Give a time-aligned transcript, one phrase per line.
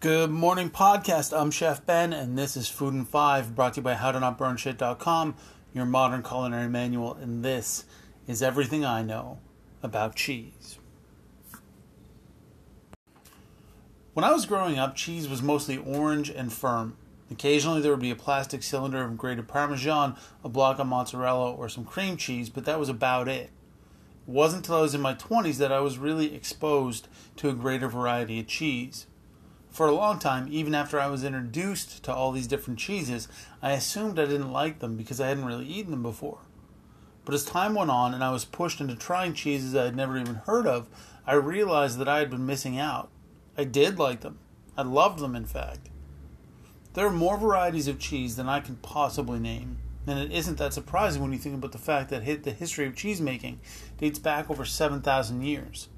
[0.00, 1.36] Good morning, podcast.
[1.36, 5.34] I'm Chef Ben, and this is Food and Five, brought to you by HowToNotBurnShit.com,
[5.74, 7.14] your modern culinary manual.
[7.14, 7.84] And this
[8.28, 9.40] is everything I know
[9.82, 10.78] about cheese.
[14.14, 16.96] When I was growing up, cheese was mostly orange and firm.
[17.28, 21.68] Occasionally, there would be a plastic cylinder of grated Parmesan, a block of mozzarella, or
[21.68, 23.50] some cream cheese, but that was about it.
[24.28, 27.52] It wasn't until I was in my 20s that I was really exposed to a
[27.52, 29.08] greater variety of cheese.
[29.78, 33.28] For a long time, even after I was introduced to all these different cheeses,
[33.62, 36.40] I assumed I didn't like them because I hadn't really eaten them before.
[37.24, 40.18] But as time went on and I was pushed into trying cheeses I had never
[40.18, 40.88] even heard of,
[41.28, 43.08] I realized that I had been missing out.
[43.56, 44.40] I did like them.
[44.76, 45.90] I loved them, in fact.
[46.94, 50.74] There are more varieties of cheese than I can possibly name, and it isn't that
[50.74, 53.58] surprising when you think about the fact that the history of cheesemaking
[53.96, 55.88] dates back over 7,000 years.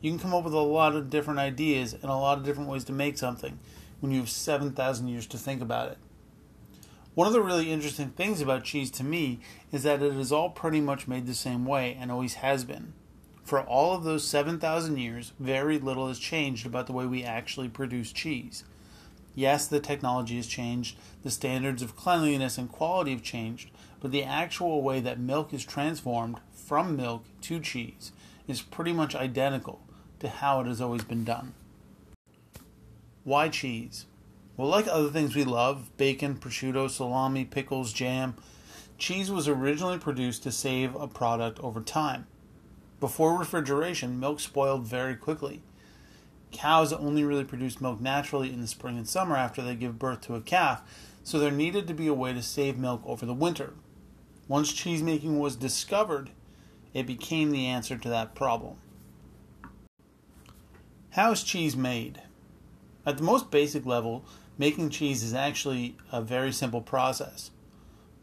[0.00, 2.70] You can come up with a lot of different ideas and a lot of different
[2.70, 3.58] ways to make something
[3.98, 5.98] when you have 7,000 years to think about it.
[7.14, 9.40] One of the really interesting things about cheese to me
[9.72, 12.92] is that it is all pretty much made the same way and always has been.
[13.42, 17.68] For all of those 7,000 years, very little has changed about the way we actually
[17.68, 18.62] produce cheese.
[19.34, 24.22] Yes, the technology has changed, the standards of cleanliness and quality have changed, but the
[24.22, 28.12] actual way that milk is transformed from milk to cheese
[28.46, 29.80] is pretty much identical
[30.20, 31.54] to how it has always been done.
[33.24, 34.06] Why cheese?
[34.56, 38.34] Well, like other things we love bacon, prosciutto, salami, pickles, jam
[38.98, 42.26] cheese was originally produced to save a product over time.
[43.00, 45.62] Before refrigeration, milk spoiled very quickly.
[46.50, 50.22] Cows only really produce milk naturally in the spring and summer after they give birth
[50.22, 50.82] to a calf,
[51.22, 53.74] so there needed to be a way to save milk over the winter.
[54.48, 56.30] Once cheese making was discovered,
[56.92, 58.78] it became the answer to that problem.
[61.18, 62.22] How is cheese made?
[63.04, 64.24] At the most basic level,
[64.56, 67.50] making cheese is actually a very simple process.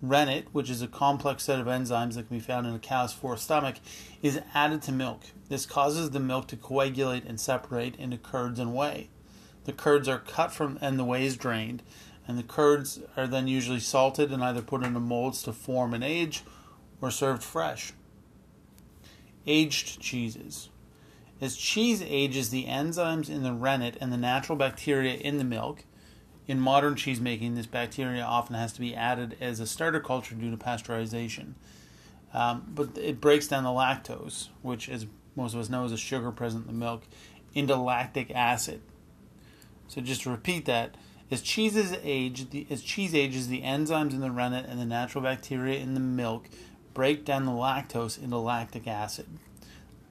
[0.02, 3.12] Rennet, which is a complex set of enzymes that can be found in a cow's
[3.12, 3.75] fourth stomach,
[4.22, 5.24] is added to milk.
[5.50, 9.09] This causes the milk to coagulate and separate into curds and whey.
[9.66, 11.84] The curds are cut from and the whey is drained,
[12.25, 16.02] and the curds are then usually salted and either put into molds to form and
[16.02, 16.46] age
[17.02, 17.92] or served fresh.
[19.46, 20.69] Aged cheeses.
[21.41, 25.84] As cheese ages, the enzymes in the rennet and the natural bacteria in the milk.
[26.47, 30.35] In modern cheese making, this bacteria often has to be added as a starter culture
[30.35, 31.53] due to pasteurization.
[32.34, 35.97] Um, but it breaks down the lactose, which, as most of us know, is a
[35.97, 37.03] sugar present in the milk,
[37.53, 38.81] into lactic acid.
[39.88, 40.95] So just to repeat that,
[41.31, 45.24] as cheeses age, the, as cheese ages, the enzymes in the rennet and the natural
[45.24, 46.47] bacteria in the milk
[46.94, 49.28] break down the lactose into lactic acid.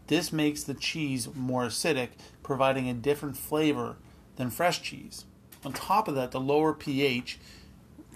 [0.06, 2.10] This makes the cheese more acidic,
[2.42, 3.96] providing a different flavor
[4.36, 5.24] than fresh cheese.
[5.64, 7.38] On top of that, the lower pH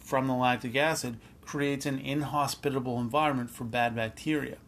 [0.02, 4.58] from the lactic acid creates an inhospitable environment for bad bacteria.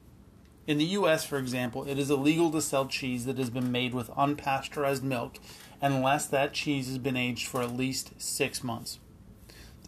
[0.67, 3.93] In the US, for example, it is illegal to sell cheese that has been made
[3.93, 5.39] with unpasteurized milk
[5.83, 8.99] unless that cheese has been aged for at least six months.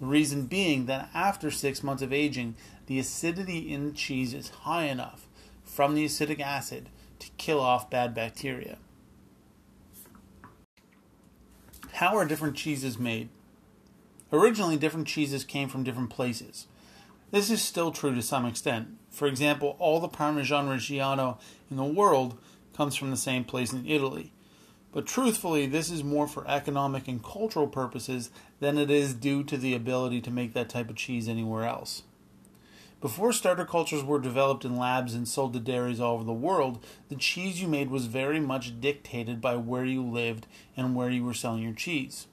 [0.00, 2.56] The reason being that after six months of aging,
[2.86, 5.28] the acidity in the cheese is high enough
[5.64, 6.88] from the acetic acid
[7.22, 8.78] to kill off bad bacteria.
[11.92, 13.28] How are different cheeses made?
[14.32, 16.66] Originally, different cheeses came from different places.
[17.30, 18.88] This is still true to some extent.
[19.10, 21.38] For example, all the Parmesan Reggiano
[21.70, 22.38] in the world
[22.74, 24.32] comes from the same place in Italy.
[24.90, 29.56] But truthfully, this is more for economic and cultural purposes than it is due to
[29.56, 32.02] the ability to make that type of cheese anywhere else.
[33.02, 36.86] Before starter cultures were developed in labs and sold to dairies all over the world,
[37.08, 40.46] the cheese you made was very much dictated by where you lived
[40.76, 42.28] and where you were selling your cheese.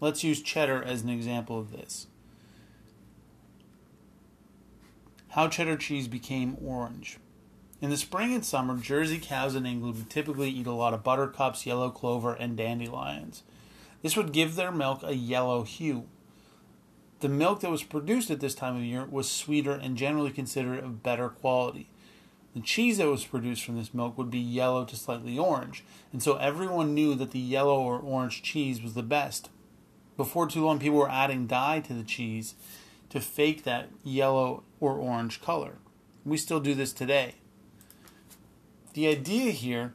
[0.00, 2.06] Let's use cheddar as an example of this.
[5.28, 7.18] How cheddar cheese became orange.
[7.82, 11.04] In the spring and summer, Jersey cows in England would typically eat a lot of
[11.04, 13.42] buttercups, yellow clover, and dandelions.
[14.00, 16.06] This would give their milk a yellow hue.
[17.24, 20.84] The milk that was produced at this time of year was sweeter and generally considered
[20.84, 21.88] of better quality.
[22.54, 26.22] The cheese that was produced from this milk would be yellow to slightly orange, and
[26.22, 29.48] so everyone knew that the yellow or orange cheese was the best.
[30.18, 32.56] Before too long, people were adding dye to the cheese
[33.08, 35.78] to fake that yellow or orange color.
[36.26, 37.36] We still do this today.
[38.92, 39.94] The idea here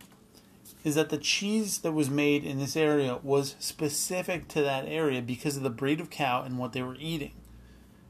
[0.84, 5.22] is that the cheese that was made in this area was specific to that area
[5.22, 7.34] because of the breed of cow and what they were eating.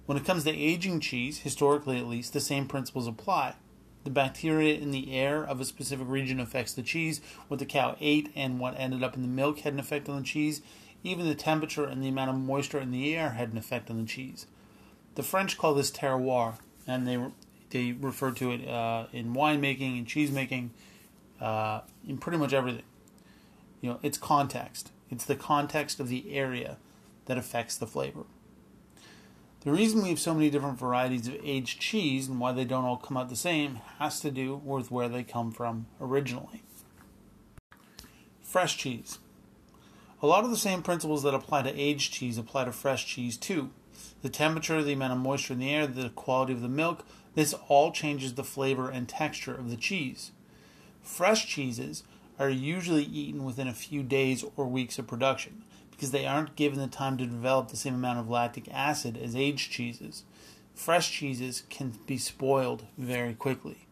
[0.05, 3.55] When it comes to aging cheese, historically at least, the same principles apply.
[4.03, 7.21] The bacteria in the air of a specific region affects the cheese.
[7.47, 10.17] What the cow ate and what ended up in the milk had an effect on
[10.17, 10.61] the cheese.
[11.03, 13.99] Even the temperature and the amount of moisture in the air had an effect on
[13.99, 14.47] the cheese.
[15.15, 16.55] The French call this terroir,
[16.87, 17.19] and they
[17.69, 20.71] they refer to it uh, in winemaking and cheese making,
[21.39, 22.83] uh, in pretty much everything.
[23.81, 24.91] You know, it's context.
[25.09, 26.77] It's the context of the area
[27.25, 28.23] that affects the flavor.
[29.61, 32.85] The reason we have so many different varieties of aged cheese and why they don't
[32.85, 36.63] all come out the same has to do with where they come from originally.
[38.41, 39.19] Fresh cheese.
[40.21, 43.37] A lot of the same principles that apply to aged cheese apply to fresh cheese
[43.37, 43.71] too.
[44.21, 47.53] The temperature, the amount of moisture in the air, the quality of the milk, this
[47.67, 50.31] all changes the flavor and texture of the cheese.
[51.01, 52.03] Fresh cheeses
[52.37, 56.79] are usually eaten within a few days or weeks of production because they aren't given
[56.79, 60.23] the time to develop the same amount of lactic acid as aged cheeses.
[60.73, 63.85] Fresh cheeses can be spoiled very quickly.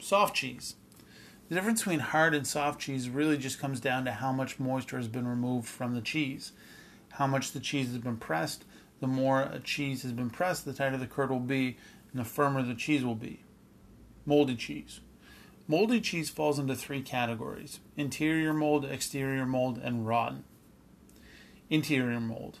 [0.00, 0.74] Soft cheese.
[1.48, 4.96] The difference between hard and soft cheese really just comes down to how much moisture
[4.96, 6.50] has been removed from the cheese.
[7.10, 8.64] How much the cheese has been pressed.
[9.00, 11.76] The more a cheese has been pressed, the tighter the curd will be,
[12.10, 13.44] and the firmer the cheese will be.
[14.26, 15.00] Moldy cheese.
[15.72, 20.44] Moldy cheese falls into three categories interior mold, exterior mold, and rotten.
[21.70, 22.58] Interior mold.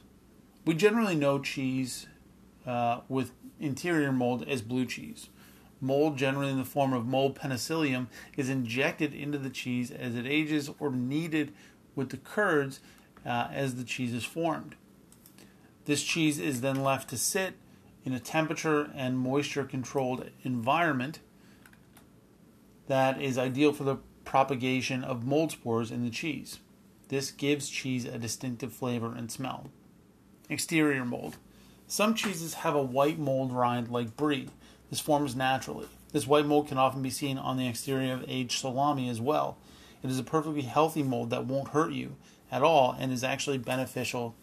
[0.64, 2.06] We generally know cheese
[2.66, 5.28] uh, with interior mold as blue cheese.
[5.78, 10.24] Mold, generally in the form of mold penicillium, is injected into the cheese as it
[10.24, 11.52] ages or kneaded
[11.94, 12.80] with the curds
[13.26, 14.74] uh, as the cheese is formed.
[15.84, 17.56] This cheese is then left to sit
[18.06, 21.18] in a temperature and moisture controlled environment
[22.88, 26.60] that is ideal for the propagation of mold spores in the cheese.
[27.08, 29.70] This gives cheese a distinctive flavor and smell.
[30.48, 31.36] Exterior mold.
[31.86, 34.48] Some cheeses have a white mold rind like brie.
[34.90, 35.88] This forms naturally.
[36.12, 39.58] This white mold can often be seen on the exterior of aged salami as well.
[40.02, 42.16] It is a perfectly healthy mold that won't hurt you
[42.50, 44.34] at all and is actually beneficial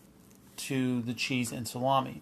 [0.58, 2.22] to the cheese and salami.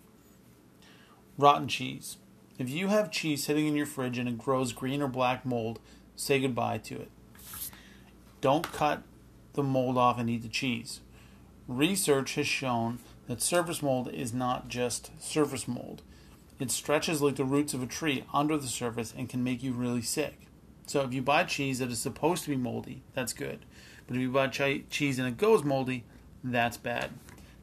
[1.37, 2.17] Rotten cheese.
[2.57, 5.79] If you have cheese sitting in your fridge and it grows green or black mold,
[6.17, 7.11] say goodbye to it.
[8.41, 9.03] Don't cut
[9.53, 10.99] the mold off and eat the cheese.
[11.67, 16.01] Research has shown that surface mold is not just surface mold.
[16.59, 19.73] It stretches like the roots of a tree under the surface and can make you
[19.73, 20.47] really sick.
[20.87, 23.65] So if you buy cheese that is supposed to be moldy, that's good.
[24.07, 26.03] But if you buy ch- cheese and it goes moldy,
[26.43, 27.11] that's bad.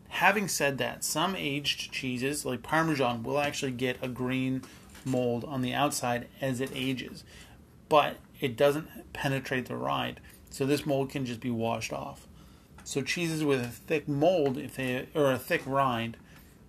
[0.08, 4.62] Having said that, some aged cheeses, like Parmesan, will actually get a green
[5.04, 7.24] mold on the outside as it ages,
[7.88, 10.20] but it doesn't penetrate the rind,
[10.50, 12.26] so this mold can just be washed off.
[12.84, 16.18] So cheeses with a thick mold, if they or a thick rind,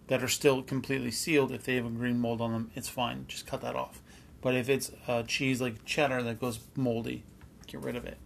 [0.08, 3.26] that are still completely sealed, if they have a green mold on them, it's fine.
[3.28, 4.02] Just cut that off.
[4.42, 7.24] But if it's a cheese like cheddar that goes moldy,
[7.68, 8.18] get rid of it.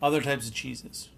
[0.00, 1.10] Other types of cheeses.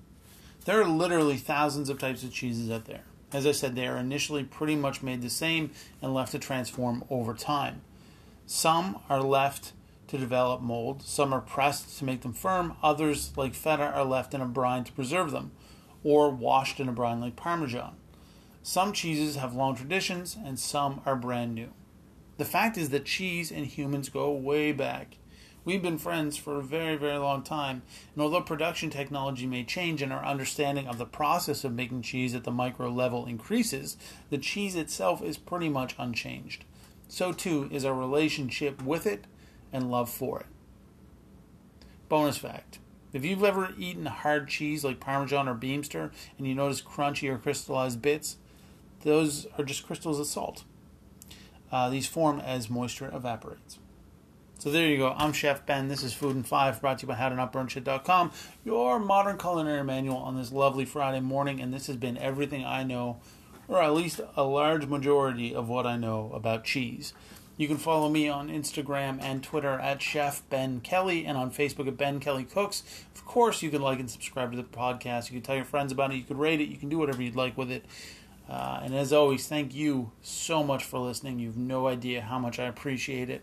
[0.65, 3.05] There are literally thousands of types of cheeses out there.
[3.33, 5.71] As I said, they are initially pretty much made the same
[6.03, 7.83] and left to transform over time.
[8.47, 9.73] Some are left
[10.11, 14.35] to develop mold, some are pressed to make them firm, others, like feta, are left
[14.35, 15.53] in a brine to preserve them,
[16.03, 17.95] or washed in a brine like Parmesan.
[18.63, 21.71] Some cheeses have long traditions, and some are brand new.
[22.39, 25.17] The fact is that cheese and humans go way back.
[25.65, 27.83] We've been friends for a very, very long time,
[28.15, 32.35] and although production technology may change and our understanding of the process of making cheese
[32.35, 33.97] at the micro level increases,
[34.31, 36.65] the cheese itself is pretty much unchanged.
[37.09, 39.27] So, too, is our relationship with it
[39.73, 40.47] and love for it.
[42.09, 42.79] Bonus fact
[43.13, 47.39] if you've ever eaten hard cheese like Parmesan or Beemster and you notice crunchy or
[47.39, 48.37] crystallized bits,
[49.03, 50.65] those are just crystals of salt.
[51.73, 53.79] Uh, these form as moisture evaporates.
[54.59, 55.15] So there you go.
[55.17, 55.89] I'm Chef Ben.
[55.89, 58.31] This is Food and Five, brought to you by HowToNotBurnShit.com,
[58.63, 61.61] your modern culinary manual on this lovely Friday morning.
[61.61, 63.21] And this has been everything I know,
[63.69, 67.15] or at least a large majority of what I know about cheese.
[67.61, 71.89] You can follow me on Instagram and Twitter at Chef Ben Kelly and on Facebook
[71.89, 72.83] at Ben Kelly Cooks.
[73.15, 75.29] Of course, you can like and subscribe to the podcast.
[75.29, 76.15] You can tell your friends about it.
[76.15, 76.69] You can rate it.
[76.69, 77.85] You can do whatever you'd like with it.
[78.49, 81.39] Uh, and as always, thank you so much for listening.
[81.39, 83.43] You have no idea how much I appreciate it.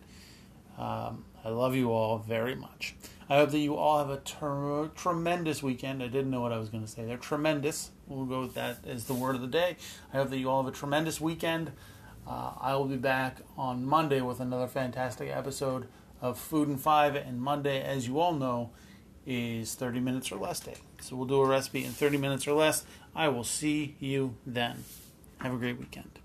[0.79, 2.95] Um, I love you all very much.
[3.29, 6.01] I hope that you all have a ter- tremendous weekend.
[6.01, 7.17] I didn't know what I was going to say there.
[7.17, 7.91] Tremendous.
[8.07, 9.77] We'll go with that as the word of the day.
[10.11, 11.71] I hope that you all have a tremendous weekend.
[12.27, 15.87] Uh, I will be back on Monday with another fantastic episode
[16.21, 17.15] of Food and Five.
[17.15, 18.71] And Monday, as you all know,
[19.25, 20.75] is 30 minutes or less day.
[21.01, 22.83] So we'll do a recipe in 30 minutes or less.
[23.15, 24.83] I will see you then.
[25.39, 26.19] Have a great weekend.